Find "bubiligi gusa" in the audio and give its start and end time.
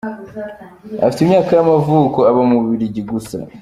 2.61-3.37